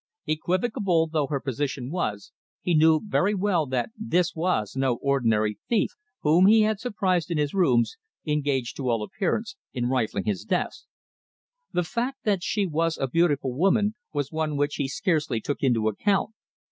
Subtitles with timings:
[0.25, 5.91] Equivocal though her position was, he knew very well that this was no ordinary thief
[6.21, 10.85] whom he had surprised in his rooms, engaged to all appearance in rifling his desk.
[11.71, 15.87] The fact that she was a beautiful woman was one which he scarcely took into
[15.87, 16.31] account.